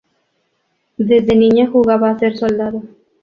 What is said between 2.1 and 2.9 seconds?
ser soldado.